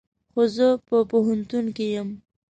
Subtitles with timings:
[0.33, 2.09] هو، زه په پوهنتون کې یم